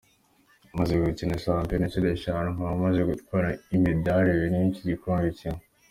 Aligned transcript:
Maze 0.77 0.93
gukina 1.03 1.41
shampiyona 1.43 1.85
inshuro 1.85 2.07
eshatu 2.15 2.47
nkaba 2.55 2.75
maze 2.85 3.01
gutwara 3.09 3.49
imidali 3.75 4.27
ibiri 4.31 4.49
n’iki 4.53 4.81
gikombe 4.91 5.29
kimwe. 5.39 5.61